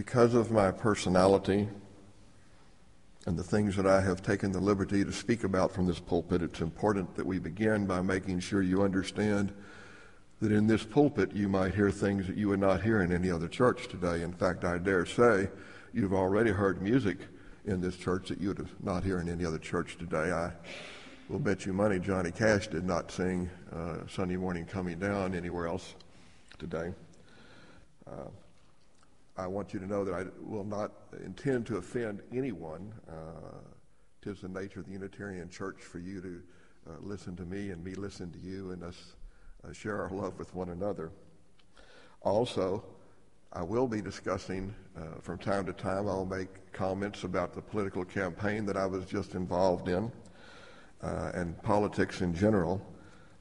[0.00, 1.68] because of my personality
[3.26, 6.40] and the things that I have taken the liberty to speak about from this pulpit,
[6.40, 9.52] it's important that we begin by making sure you understand
[10.40, 13.30] that in this pulpit you might hear things that you would not hear in any
[13.30, 14.22] other church today.
[14.22, 15.50] In fact, I dare say
[15.92, 17.18] you've already heard music
[17.66, 20.32] in this church that you would not hear in any other church today.
[20.32, 20.50] I
[21.28, 25.66] will bet you money Johnny Cash did not sing uh, Sunday morning coming down anywhere
[25.66, 25.94] else
[26.58, 26.94] today.
[28.10, 28.30] Uh,
[29.40, 30.92] I want you to know that I will not
[31.24, 32.92] intend to offend anyone.
[33.08, 33.56] Uh,
[34.22, 36.42] tis the nature of the Unitarian Church for you to
[36.88, 39.14] uh, listen to me and me listen to you and us
[39.64, 41.10] uh, share our love with one another.
[42.20, 42.84] Also,
[43.54, 48.04] I will be discussing uh, from time to time, I'll make comments about the political
[48.04, 50.12] campaign that I was just involved in
[51.02, 52.82] uh, and politics in general.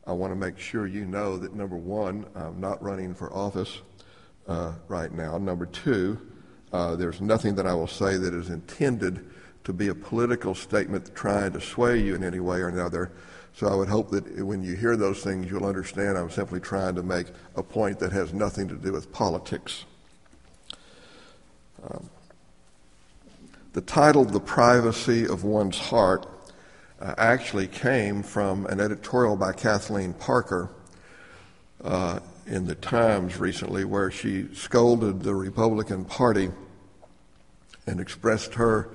[0.07, 3.81] I want to make sure you know that number one, I'm not running for office
[4.49, 5.37] uh, right now.
[5.37, 6.19] Number two,
[6.73, 9.25] uh, there's nothing that I will say that is intended
[9.63, 13.11] to be a political statement trying to sway you in any way or another.
[13.53, 16.95] So I would hope that when you hear those things, you'll understand I'm simply trying
[16.95, 19.85] to make a point that has nothing to do with politics.
[21.83, 22.09] Um,
[23.73, 26.25] the title, The Privacy of One's Heart,
[26.99, 30.69] uh, actually came from an editorial by Kathleen Parker
[31.83, 32.19] uh,
[32.49, 36.49] in the Times recently, where she scolded the Republican Party
[37.85, 38.89] and expressed her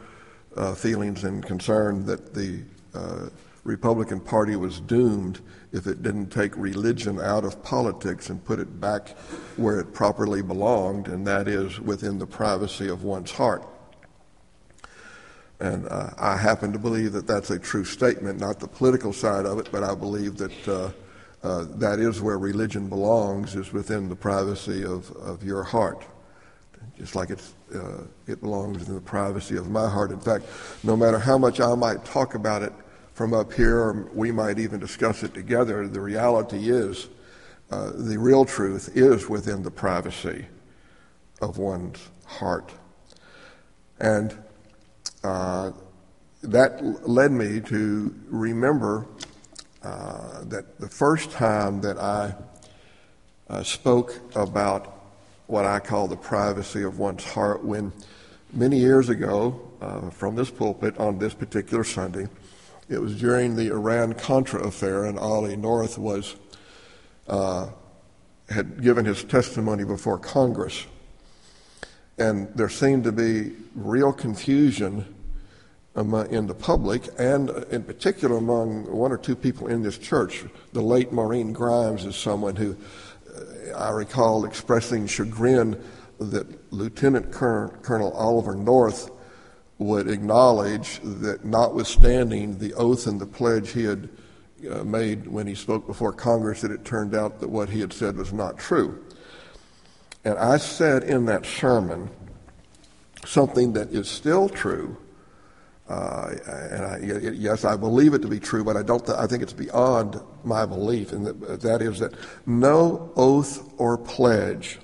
[0.57, 2.63] uh, feelings and concern that the
[2.95, 3.29] uh,
[3.63, 5.41] Republican Party was doomed
[5.73, 9.11] if it didn't take religion out of politics and put it back
[9.57, 13.67] where it properly belonged, and that is within the privacy of one's heart.
[15.61, 19.47] And uh, I happen to believe that that's a true statement, not the political side
[19.47, 20.69] of it, but I believe that
[21.45, 26.05] uh, that is where religion belongs, is within the privacy of, of your heart.
[26.99, 30.11] Just like it's, uh, it belongs in the privacy of my heart.
[30.11, 30.47] In fact,
[30.83, 32.73] no matter how much I might talk about it
[33.13, 37.09] from up here, or we might even discuss it together, the reality is,
[37.71, 40.47] uh, the real truth is within the privacy
[41.43, 42.73] of one's heart.
[44.01, 44.35] And
[45.23, 45.73] uh,
[46.43, 49.07] that led me to remember
[49.85, 52.35] uh, that the first time that I
[53.49, 55.13] uh, spoke about
[55.47, 57.93] what I call the privacy of one's heart, when
[58.53, 62.29] many years ago, uh, from this pulpit on this particular Sunday,
[62.89, 66.37] it was during the Iran Contra affair, and Ollie North was
[67.29, 67.69] uh,
[68.49, 70.87] had given his testimony before Congress,
[72.19, 75.15] and there seemed to be real confusion
[75.97, 80.45] in the public, and in particular among one or two people in this church.
[80.73, 82.77] The late Maureen Grimes is someone who
[83.33, 85.81] uh, I recall expressing chagrin
[86.19, 89.11] that Lieutenant Colonel Oliver North
[89.79, 94.09] would acknowledge that, notwithstanding the oath and the pledge he had
[94.71, 97.93] uh, made when he spoke before Congress, that it turned out that what he had
[97.93, 99.05] said was not true.
[100.25, 102.09] And I said in that sermon
[103.27, 104.97] something that is still true
[105.89, 106.31] uh,
[106.71, 106.99] and I,
[107.35, 109.05] yes, I believe it to be true, but I don't.
[109.05, 112.15] Th- I think it's beyond my belief, and that, that is that
[112.47, 114.79] no oath or pledge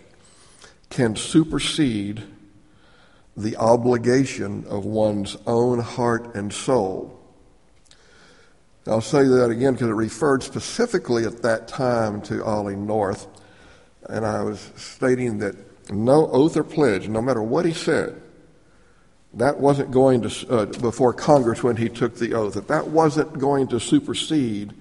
[0.90, 2.22] can supersede
[3.34, 7.18] the obligation of one's own heart and soul.
[8.86, 13.26] I'll say that again because it referred specifically at that time to Ollie North,
[14.08, 15.54] and I was stating that
[15.90, 18.20] no oath or pledge, no matter what he said,
[19.34, 23.38] that wasn't going to, uh, before Congress when he took the oath, that that wasn't
[23.38, 24.74] going to supersede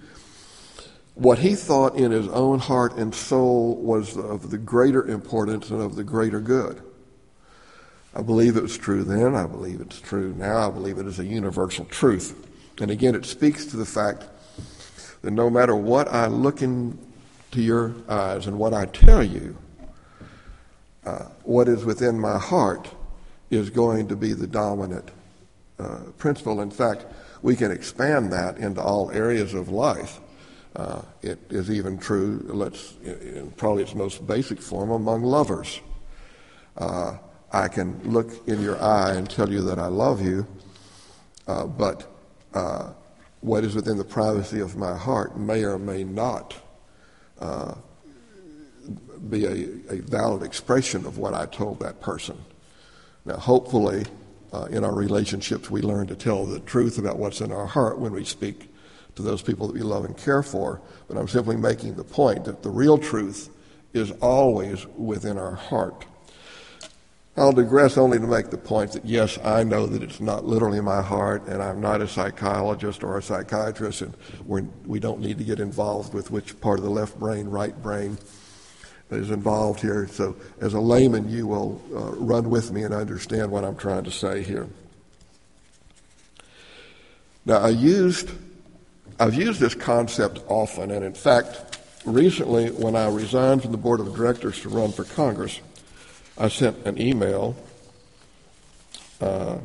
[1.13, 5.81] what he thought in his own heart and soul was of the greater importance and
[5.81, 6.81] of the greater good.
[8.15, 9.35] I believe it was true then.
[9.35, 10.69] I believe it's true now.
[10.69, 12.47] I believe it is a universal truth.
[12.81, 14.25] And again, it speaks to the fact
[15.21, 16.97] that no matter what I look into
[17.53, 19.57] your eyes and what I tell you,
[21.05, 22.89] uh, what is within my heart
[23.49, 25.09] is going to be the dominant
[25.79, 26.61] uh, principle.
[26.61, 27.05] In fact,
[27.41, 30.19] we can expand that into all areas of life.
[30.75, 35.79] Uh, it is even true, let's, in probably its most basic form, among lovers.
[36.77, 37.17] Uh,
[37.51, 40.45] I can look in your eye and tell you that I love you,
[41.47, 42.07] uh, but
[42.53, 42.91] uh,
[43.41, 46.55] what is within the privacy of my heart may or may not
[47.39, 47.73] uh,
[49.29, 52.37] be a, a valid expression of what I told that person.
[53.25, 54.05] Now, hopefully,
[54.51, 57.99] uh, in our relationships, we learn to tell the truth about what's in our heart
[57.99, 58.71] when we speak
[59.15, 60.81] to those people that we love and care for.
[61.07, 63.49] But I'm simply making the point that the real truth
[63.93, 66.05] is always within our heart.
[67.37, 70.81] I'll digress only to make the point that yes, I know that it's not literally
[70.81, 74.13] my heart, and I'm not a psychologist or a psychiatrist, and
[74.45, 77.47] we're, we do not need to get involved with which part of the left brain,
[77.47, 78.17] right brain
[79.11, 80.07] is involved here.
[80.07, 84.03] So, as a layman, you will uh, run with me and understand what I'm trying
[84.03, 84.67] to say here.
[87.45, 88.29] Now, I used,
[89.19, 93.99] I've used this concept often, and in fact, recently when I resigned from the board
[93.99, 95.59] of directors to run for Congress,
[96.37, 97.55] I sent an email
[99.19, 99.57] uh,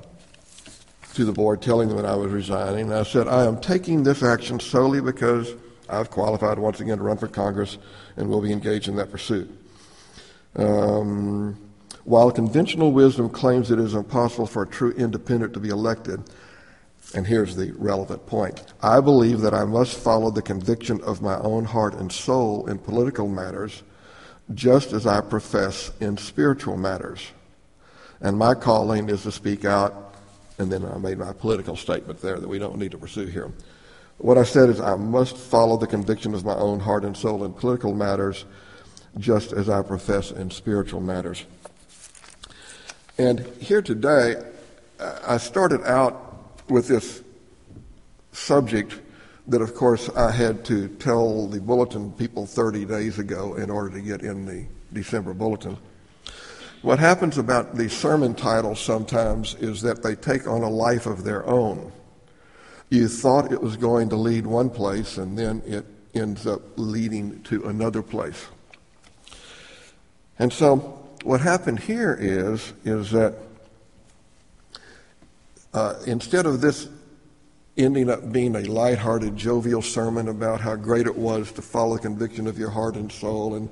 [1.14, 2.86] to the board telling them that I was resigning.
[2.86, 5.52] And I said, I am taking this action solely because
[5.88, 7.78] I've qualified once again to run for Congress
[8.16, 9.50] and will be engaged in that pursuit.
[10.56, 11.58] Um,
[12.04, 16.22] while conventional wisdom claims it is impossible for a true independent to be elected,
[17.14, 21.36] and here's the relevant point I believe that I must follow the conviction of my
[21.38, 23.82] own heart and soul in political matters
[24.52, 27.30] just as I profess in spiritual matters.
[28.20, 30.14] And my calling is to speak out,
[30.58, 33.50] and then I made my political statement there that we don't need to pursue here.
[34.18, 37.44] What I said is, I must follow the conviction of my own heart and soul
[37.44, 38.44] in political matters,
[39.18, 41.44] just as I profess in spiritual matters.
[43.18, 44.36] And here today,
[44.98, 47.22] uh, I started out with this
[48.32, 49.00] subject
[49.46, 53.90] that, of course, I had to tell the bulletin people 30 days ago in order
[53.90, 55.76] to get in the December bulletin.
[56.82, 61.24] What happens about these sermon titles sometimes is that they take on a life of
[61.24, 61.92] their own.
[62.90, 65.84] You thought it was going to lead one place, and then it
[66.14, 68.46] ends up leading to another place.
[70.38, 70.78] And so,
[71.22, 73.34] what happened here is is that
[75.72, 76.88] uh, instead of this
[77.76, 82.02] ending up being a light-hearted, jovial sermon about how great it was to follow the
[82.02, 83.56] conviction of your heart and soul.
[83.56, 83.68] And,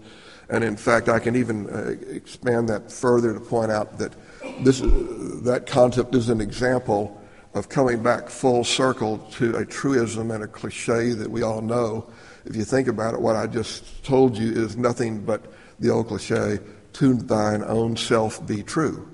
[0.49, 4.13] and in fact, I can even uh, expand that further to point out that
[4.61, 7.22] this, that concept is an example
[7.55, 12.11] of coming back full circle to a truism and a cliche that we all know.
[12.45, 15.45] If you think about it, what I just told you is nothing but
[15.79, 16.61] the old cliche,
[16.95, 19.09] to thine own self be true.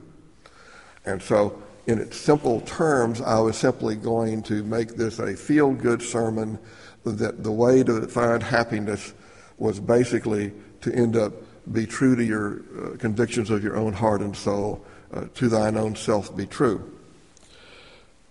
[1.04, 5.72] And so in its simple terms, I was simply going to make this a feel
[5.72, 6.58] good sermon
[7.04, 9.14] that the way to find happiness
[9.56, 10.52] was basically
[10.82, 11.32] to end up
[11.72, 15.76] be true to your uh, convictions of your own heart and soul, uh, to thine
[15.76, 16.97] own self be true.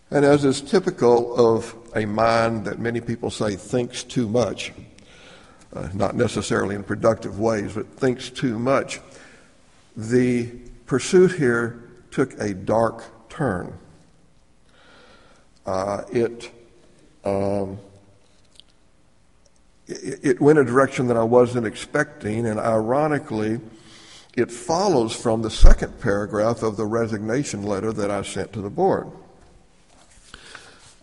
[0.10, 4.72] And as is typical of a mind that many people say thinks too much,
[5.74, 9.02] uh, not necessarily in productive ways, but thinks too much,
[9.98, 10.46] the
[10.86, 13.78] pursuit here took a dark turn.
[15.66, 16.52] Uh, it,
[17.26, 17.78] um,
[19.88, 23.60] it, it went a direction that I wasn't expecting, and ironically,
[24.38, 28.70] it follows from the second paragraph of the resignation letter that I sent to the
[28.70, 29.12] board.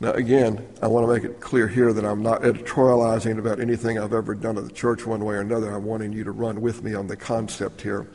[0.05, 3.99] Now, again, I want to make it clear here that I'm not editorializing about anything
[3.99, 5.71] I've ever done at the church one way or another.
[5.71, 8.07] I'm wanting you to run with me on the concept here.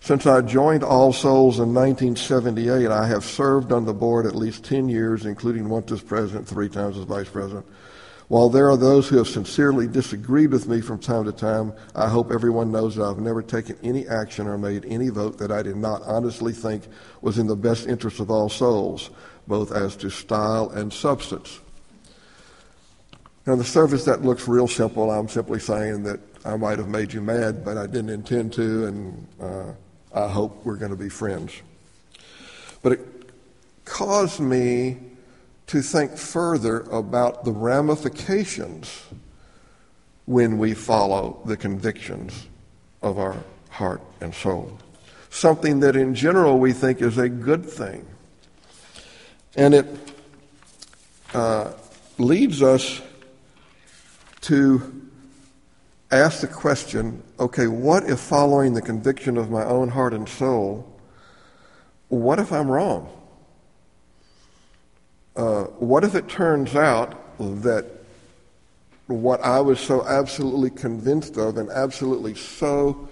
[0.00, 4.64] Since I joined All Souls in 1978, I have served on the board at least
[4.64, 7.66] 10 years, including once as president, three times as vice president.
[8.28, 12.08] While there are those who have sincerely disagreed with me from time to time, I
[12.08, 15.62] hope everyone knows that I've never taken any action or made any vote that I
[15.62, 16.84] did not honestly think
[17.20, 19.10] was in the best interest of all souls,
[19.46, 21.60] both as to style and substance.
[23.46, 25.10] Now, the surface that looks real simple.
[25.10, 28.86] I'm simply saying that I might have made you mad, but I didn't intend to,
[28.86, 29.72] and uh,
[30.14, 31.52] I hope we're going to be friends.
[32.82, 33.00] But it
[33.84, 34.98] caused me
[35.68, 39.02] to think further about the ramifications
[40.26, 42.46] when we follow the convictions
[43.02, 43.36] of our
[43.70, 44.78] heart and soul.
[45.30, 48.06] Something that in general we think is a good thing.
[49.56, 49.86] And it
[51.34, 51.72] uh,
[52.18, 53.02] leads us
[54.42, 55.10] to
[56.10, 60.88] ask the question okay, what if following the conviction of my own heart and soul,
[62.08, 63.10] what if I'm wrong?
[65.34, 67.86] Uh, what if it turns out that
[69.06, 73.08] what I was so absolutely convinced of and absolutely so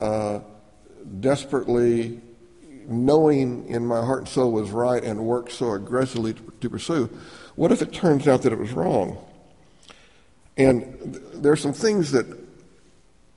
[0.00, 0.40] uh,
[1.20, 2.20] desperately
[2.90, 7.08] knowing in my heart and soul was right and worked so aggressively to, to pursue,
[7.56, 9.18] what if it turns out that it was wrong?
[10.56, 12.26] And there are some things that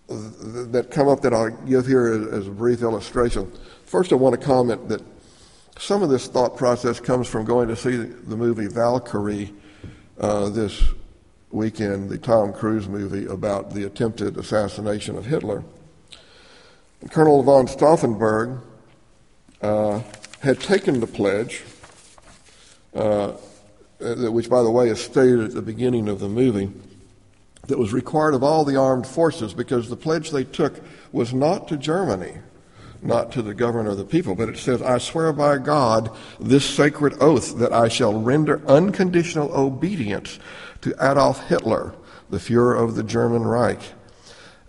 [0.07, 3.51] that come up that I'll give here as a brief illustration.
[3.85, 5.01] First, I want to comment that
[5.79, 9.53] some of this thought process comes from going to see the movie Valkyrie
[10.19, 10.83] uh, this
[11.51, 15.63] weekend, the Tom Cruise movie about the attempted assassination of Hitler.
[17.09, 18.61] Colonel von Stauffenberg
[19.63, 20.01] uh,
[20.41, 21.63] had taken the pledge,
[22.93, 23.31] uh,
[23.99, 26.69] which, by the way, is stated at the beginning of the movie,
[27.67, 30.81] that was required of all the armed forces because the pledge they took
[31.13, 32.39] was not to Germany,
[33.01, 36.65] not to the government of the people, but it says, I swear by God this
[36.65, 40.39] sacred oath that I shall render unconditional obedience
[40.81, 41.93] to Adolf Hitler,
[42.29, 43.79] the Fuhrer of the German Reich.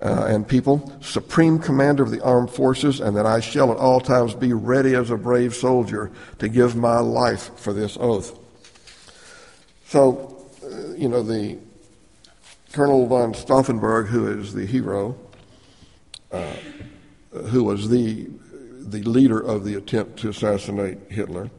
[0.05, 4.01] Uh, and people, supreme commander of the armed forces, and that I shall at all
[4.01, 8.39] times be ready as a brave soldier to give my life for this oath.
[9.87, 11.57] So, uh, you know, the
[12.73, 15.17] Colonel von Stauffenberg, who is the hero,
[16.31, 16.53] uh,
[17.49, 18.29] who was the
[18.87, 21.51] the leader of the attempt to assassinate Hitler,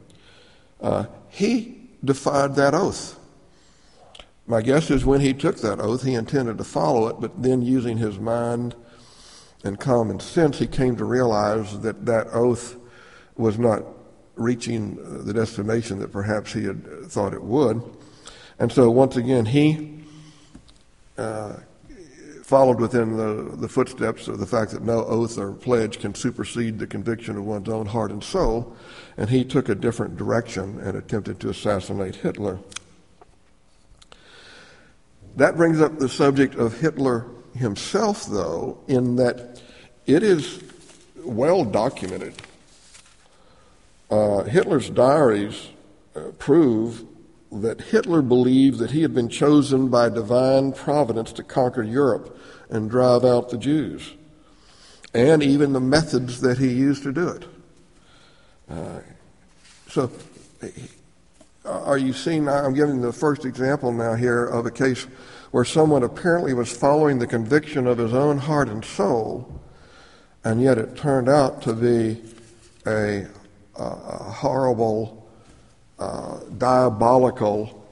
[0.80, 3.18] uh, he defied that oath.
[4.46, 7.62] My guess is when he took that oath, he intended to follow it, but then
[7.62, 8.76] using his mind
[9.64, 12.76] and common sense, he came to realize that that oath
[13.36, 13.82] was not
[14.36, 17.82] reaching the destination that perhaps he had thought it would.
[18.58, 20.04] And so, once again, he
[21.18, 21.54] uh,
[22.44, 26.78] followed within the, the footsteps of the fact that no oath or pledge can supersede
[26.78, 28.76] the conviction of one's own heart and soul,
[29.16, 32.60] and he took a different direction and attempted to assassinate Hitler.
[35.36, 39.60] That brings up the subject of Hitler himself, though, in that
[40.06, 40.62] it is
[41.16, 42.34] well documented.
[44.10, 45.68] Uh, Hitler's diaries
[46.14, 47.04] uh, prove
[47.52, 52.38] that Hitler believed that he had been chosen by divine providence to conquer Europe
[52.70, 54.14] and drive out the Jews,
[55.12, 57.44] and even the methods that he used to do it.
[58.68, 59.00] Uh,
[59.88, 60.10] so,
[61.66, 62.48] are you seeing?
[62.48, 65.06] I'm giving the first example now here of a case
[65.50, 69.60] where someone apparently was following the conviction of his own heart and soul,
[70.44, 72.22] and yet it turned out to be
[72.86, 73.26] a,
[73.76, 75.28] a horrible,
[75.98, 77.88] uh, diabolical,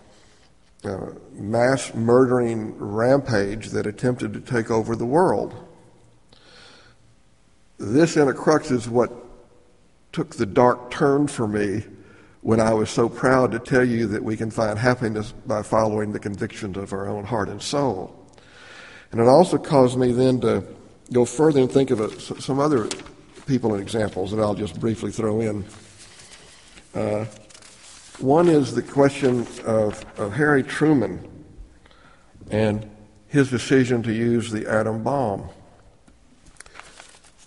[0.84, 5.54] uh, mass murdering rampage that attempted to take over the world.
[7.78, 9.10] This, in a crux, is what
[10.12, 11.84] took the dark turn for me
[12.44, 16.12] when I was so proud to tell you that we can find happiness by following
[16.12, 18.14] the convictions of our own heart and soul.
[19.10, 20.62] And it also caused me then to
[21.10, 22.86] go further and think of a, some other
[23.46, 25.64] people and examples that I'll just briefly throw in.
[26.94, 27.24] Uh,
[28.18, 31.26] one is the question of, of Harry Truman
[32.50, 32.90] and
[33.26, 35.48] his decision to use the atom bomb.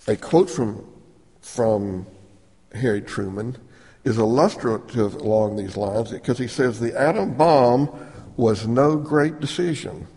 [0.08, 0.84] A quote from,
[1.39, 2.08] from
[2.74, 3.58] Harry Truman
[4.08, 7.90] is illustrative along these lines because he says the atom bomb
[8.38, 10.08] was no great decision.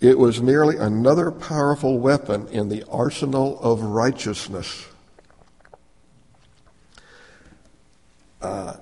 [0.00, 4.86] It was merely another powerful weapon in the arsenal of righteousness.
[8.42, 8.74] Uh,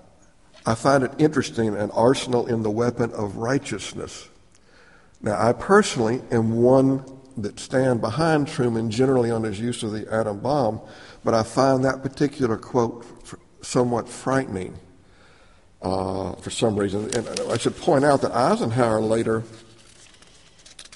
[0.67, 4.29] I find it interesting an arsenal in the weapon of righteousness.
[5.21, 7.05] Now, I personally am one
[7.37, 10.81] that stand behind Truman generally on his use of the atom bomb
[11.25, 13.07] but I find that particular quote
[13.63, 14.79] somewhat frightening
[15.81, 17.15] uh, for some reason.
[17.17, 19.43] And I should point out that Eisenhower later,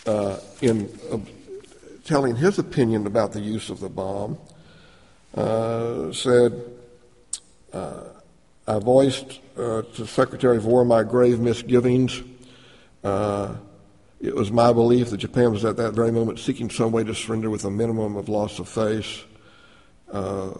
[0.07, 1.19] uh, in uh,
[2.05, 4.39] telling his opinion about the use of the bomb,
[5.35, 6.63] uh, said,
[7.73, 8.05] uh,
[8.67, 12.23] I voiced uh, to Secretary of War my grave misgivings.
[14.21, 17.15] it was my belief that Japan was at that very moment seeking some way to
[17.15, 19.25] surrender with a minimum of loss of face
[20.13, 20.51] uh,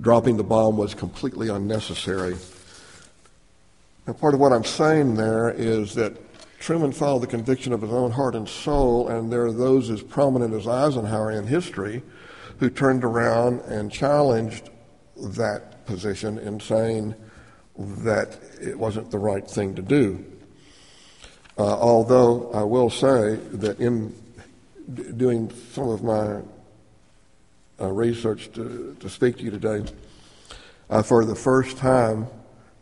[0.00, 2.36] dropping the bomb was completely unnecessary.
[4.06, 6.16] Now, part of what I'm saying there is that
[6.58, 10.02] Truman followed the conviction of his own heart and soul, and there are those as
[10.02, 12.02] prominent as Eisenhower in history
[12.58, 14.70] who turned around and challenged
[15.16, 17.14] that position in saying
[17.78, 20.24] that it wasn't the right thing to do.
[21.58, 24.14] Uh, although I will say that in
[25.16, 26.40] doing some of my
[27.80, 29.84] uh, research to, to speak to you today,
[30.88, 32.28] I for the first time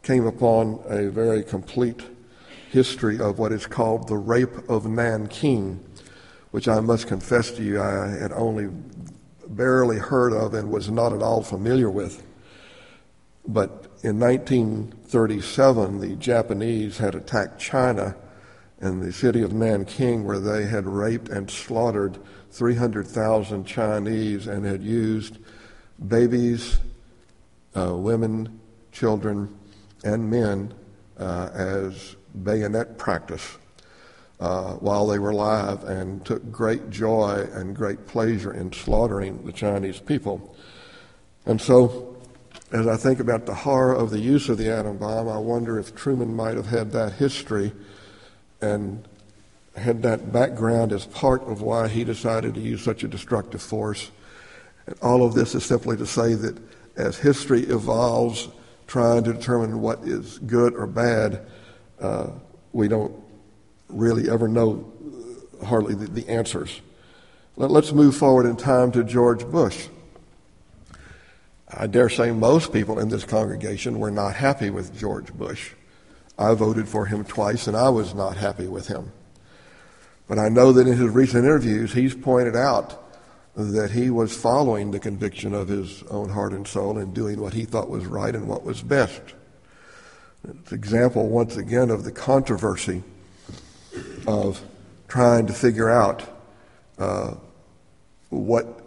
[0.03, 2.03] came upon a very complete
[2.71, 5.83] history of what is called the rape of Nanking,
[6.51, 8.69] which I must confess to you I had only
[9.47, 12.23] barely heard of and was not at all familiar with.
[13.47, 18.17] But in 1937, the Japanese had attacked China
[18.81, 22.19] in the city of Nanking, where they had raped and slaughtered
[22.55, 25.39] 300,000 Chinese and had used
[26.09, 26.79] babies,
[27.77, 28.61] uh, women,
[28.93, 29.53] children,
[30.05, 30.73] and men
[31.19, 33.59] uh, as bayonet practice.
[34.41, 39.53] uh, while they were alive and took great joy and great pleasure in slaughtering the
[39.53, 40.55] Chinese people.
[41.47, 42.17] And so,
[42.73, 45.79] as I think about the horror of the use of the atom bomb, I wonder
[45.79, 47.73] if Truman might have had that history
[48.61, 49.07] and
[49.77, 54.11] had that background as part of why he decided to use such a destructive force.
[54.87, 56.59] And all of this is simply to say that
[56.97, 58.49] as history evolves,
[58.87, 61.47] trying to determine what is good or bad,
[62.01, 62.29] uh,
[62.73, 63.15] we don't
[63.89, 64.93] really ever know
[65.65, 66.81] hardly the, the answers.
[67.57, 69.89] Let, let's move forward in time to George Bush.
[71.69, 75.73] I dare say most people in this congregation were not happy with George Bush.
[76.39, 79.13] I voted for him twice and I was not happy with him.
[80.27, 83.01] But I know that in his recent interviews, he's pointed out
[83.57, 87.53] that he was following the conviction of his own heart and soul and doing what
[87.53, 89.23] he thought was right and what was best.
[90.49, 93.03] It's an example, once again, of the controversy
[94.27, 94.61] of
[95.09, 96.25] trying to figure out
[96.99, 97.35] uh,
[98.31, 98.81] what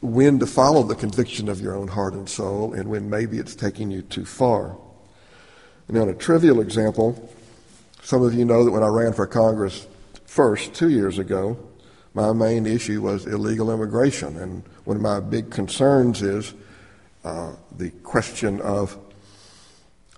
[0.00, 3.54] when to follow the conviction of your own heart and soul and when maybe it's
[3.54, 4.78] taking you too far.
[5.88, 7.30] And on a trivial example,
[8.02, 9.86] some of you know that when I ran for Congress
[10.30, 11.58] first two years ago,
[12.14, 14.36] my main issue was illegal immigration.
[14.36, 16.54] And one of my big concerns is
[17.24, 18.96] uh, the question of,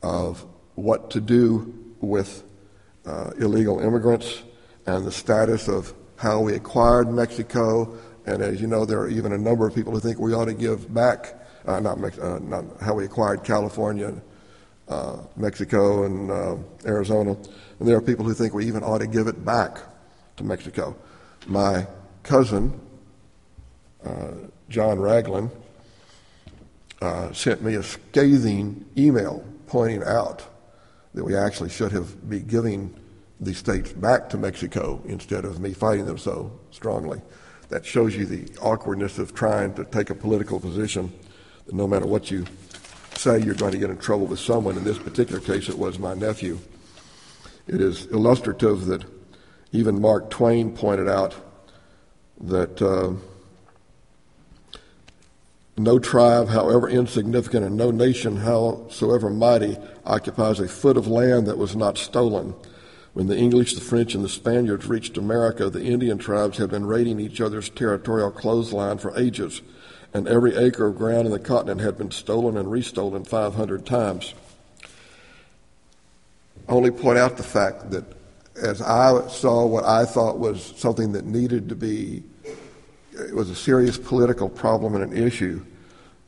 [0.03, 2.45] of what to do with
[3.07, 4.43] uh, illegal immigrants
[4.85, 7.97] and the status of how we acquired Mexico.
[8.27, 10.45] And as you know, there are even a number of people who think we ought
[10.45, 14.13] to give back, uh, not, uh, not how we acquired California,
[14.91, 17.35] uh, Mexico, and uh, Arizona.
[17.79, 19.79] And there are people who think we even ought to give it back
[20.37, 20.97] to Mexico.
[21.47, 21.87] My
[22.23, 22.81] cousin,
[24.05, 24.33] uh,
[24.69, 25.51] John Ragland,
[27.33, 30.45] sent me a scathing email pointing out
[31.15, 32.95] that we actually should have be giving
[33.41, 37.21] the states back to Mexico instead of me fighting them so strongly.
[37.71, 41.13] That shows you the awkwardness of trying to take a political position
[41.67, 42.47] that no matter what you
[43.17, 44.77] say, you're going to get in trouble with someone.
[44.77, 46.59] In this particular case, it was my nephew.
[47.67, 49.05] It is illustrative that
[49.73, 51.35] even Mark Twain pointed out
[52.41, 52.81] that.
[52.81, 53.15] Uh,
[55.77, 61.57] no tribe, however insignificant, and no nation, howsoever mighty, occupies a foot of land that
[61.57, 62.55] was not stolen.
[63.15, 66.87] When the English, the French, and the Spaniards reached America, the Indian tribes had been
[66.87, 69.63] raiding each other's territorial clothesline for ages,
[70.13, 74.35] and every acre of ground in the continent had been stolen and restolen 500 times.
[76.69, 78.05] I only point out the fact that
[78.61, 82.23] as I saw what I thought was something that needed to be
[83.15, 85.65] it was a serious political problem and an issue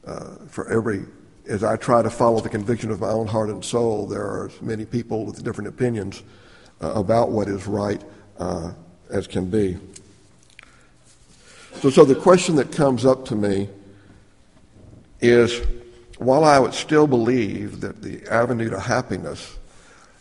[0.07, 1.05] uh, for every.
[1.47, 4.47] As I try to follow the conviction of my own heart and soul, there are
[4.47, 6.23] as many people with different opinions
[6.83, 8.03] uh, about what is right
[8.39, 8.73] uh,
[9.11, 9.77] as can be.
[11.81, 13.69] So, so the question that comes up to me
[15.21, 15.61] is
[16.17, 19.59] while I would still believe that the avenue to happiness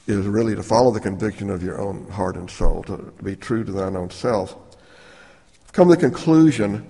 [0.08, 3.63] is really to follow the conviction of your own heart and soul, to, be true
[3.63, 4.56] to thine own self,
[5.72, 6.88] come to the conclusion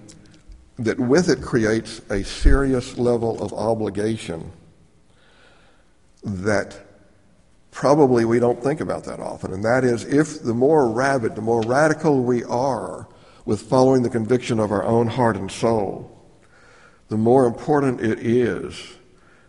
[0.80, 4.52] that with it creates a serious level of obligation
[6.24, 6.80] that
[7.72, 9.54] probably we don't think about that often.
[9.54, 13.08] And that is if the more rabid, the more radical we are
[13.46, 16.10] with following the conviction of our own heart and soul,
[17.10, 18.96] the more important it is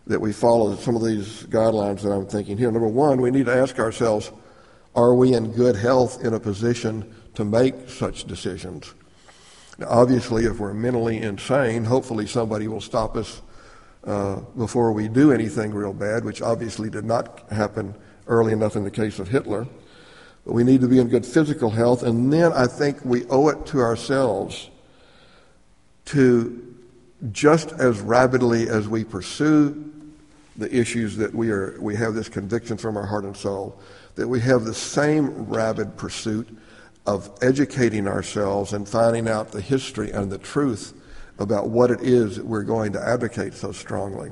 [0.07, 2.71] that we follow some of these guidelines that I'm thinking here.
[2.71, 4.31] Number one, we need to ask ourselves,
[4.95, 8.93] are we in good health in a position to make such decisions?
[9.77, 13.41] Now, obviously, if we're mentally insane, hopefully somebody will stop us
[14.05, 17.95] uh, before we do anything real bad, which obviously did not happen
[18.27, 19.67] early enough in the case of Hitler.
[20.45, 23.49] But we need to be in good physical health, and then I think we owe
[23.49, 24.69] it to ourselves
[26.05, 26.61] to
[27.31, 29.91] just as rapidly as we pursue
[30.57, 33.79] the issues that we are we have this conviction from our heart and soul,
[34.15, 36.47] that we have the same rabid pursuit
[37.05, 40.93] of educating ourselves and finding out the history and the truth
[41.37, 44.31] about what it is that we're going to advocate so strongly.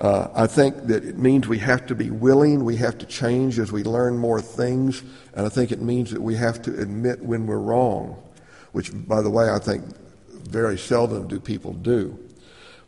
[0.00, 3.58] Uh, I think that it means we have to be willing, we have to change
[3.60, 7.20] as we learn more things, and I think it means that we have to admit
[7.20, 8.20] when we're wrong,
[8.72, 9.84] which, by the way, I think
[10.32, 12.18] very seldom do people do.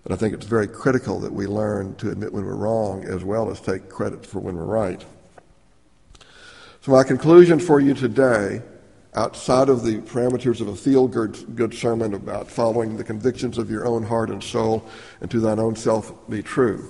[0.06, 3.24] But I think it's very critical that we learn to admit when we're wrong as
[3.24, 5.04] well as take credit for when we're right.
[6.82, 8.62] So, my conclusion for you today,
[9.16, 13.84] outside of the parameters of a feel good sermon about following the convictions of your
[13.84, 14.88] own heart and soul
[15.20, 16.88] and to thine own self be true,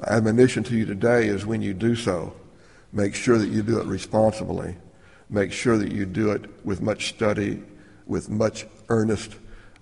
[0.00, 2.34] my admonition to you today is when you do so,
[2.92, 4.74] make sure that you do it responsibly
[5.28, 7.62] make sure that you do it with much study,
[8.06, 9.34] with much earnest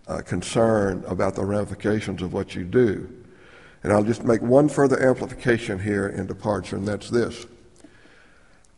[0.07, 3.09] uh, concern about the ramifications of what you do.
[3.83, 7.47] And I'll just make one further amplification here in departure, and that's this.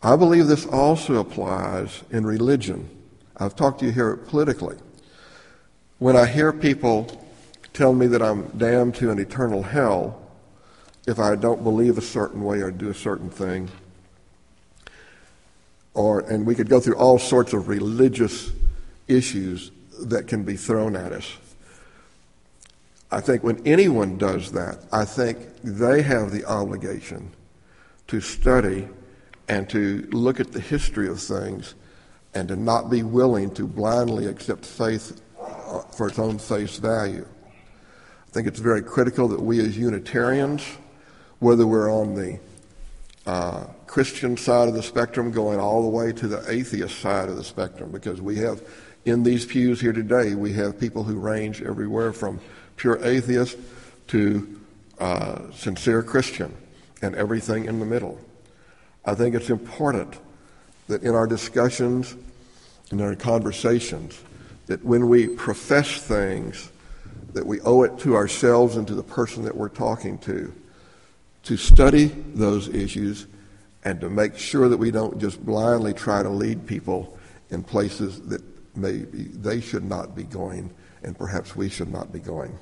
[0.03, 2.89] I believe this also applies in religion.
[3.37, 4.77] I've talked to you here politically.
[5.99, 7.25] When I hear people
[7.73, 10.23] tell me that I'm damned to an eternal hell
[11.07, 13.69] if I don't believe a certain way or do a certain thing,
[15.95, 18.51] or and we could go through all sorts of religious
[19.09, 21.37] issues that can be thrown at us.
[23.11, 27.31] I think when anyone does that, I think they have the obligation
[28.09, 28.89] to study
[29.49, 31.75] and to look at the history of things
[32.35, 37.27] and to not be willing to blindly accept faith uh, for its own face value.
[37.49, 40.63] I think it's very critical that we as Unitarians,
[41.39, 42.39] whether we're on the
[43.25, 47.37] uh, Christian side of the spectrum going all the way to the atheist side of
[47.37, 48.61] the spectrum, because we have
[49.07, 52.41] in these pews here today, we have people who range everywhere from
[52.75, 53.57] pure atheist
[54.09, 54.61] to
[54.99, 56.55] uh, sincere Christian
[57.01, 58.21] and everything in the middle.
[59.05, 60.19] I think it's important
[60.89, 62.17] that in our discussions
[62.91, 64.21] and our conversations,
[64.67, 66.69] that when we profess things,
[67.33, 70.53] that we owe it to ourselves and to the person that we're talking to,
[71.45, 73.29] to study those issues
[73.85, 77.17] and to make sure that we don't just blindly try to lead people
[77.51, 78.43] in places that
[78.77, 82.59] maybe they should not be going and perhaps we should not be going.